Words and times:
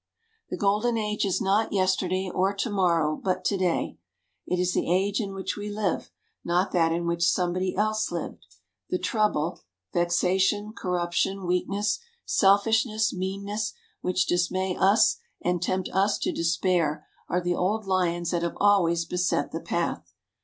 The 0.49 0.57
golden 0.57 0.97
age 0.97 1.25
is 1.25 1.39
not 1.39 1.71
yesterday 1.71 2.27
or 2.27 2.55
to 2.55 2.69
morrow, 2.71 3.21
but 3.23 3.45
to 3.45 3.55
day. 3.55 3.99
It 4.47 4.57
is 4.57 4.73
the 4.73 4.91
age 4.91 5.21
in 5.21 5.35
which 5.35 5.55
we 5.55 5.69
live, 5.69 6.09
not 6.43 6.71
that 6.71 6.91
in 6.91 7.05
which 7.05 7.21
somebody 7.21 7.75
else 7.77 8.11
lived. 8.11 8.43
The 8.89 8.97
trouble, 8.97 9.61
vexation, 9.93 10.73
corruption, 10.75 11.45
weakness, 11.45 11.99
selfishness, 12.25 13.13
meanness, 13.13 13.73
which 14.01 14.25
dismay 14.25 14.75
us 14.75 15.17
and 15.39 15.61
tempt 15.61 15.87
us 15.93 16.17
to 16.17 16.31
despair 16.31 17.05
are 17.29 17.39
the 17.39 17.53
old 17.53 17.85
lions 17.85 18.31
that 18.31 18.41
have 18.41 18.57
always 18.59 19.05
beset 19.05 19.51
the 19.51 19.61
path. 19.61 20.15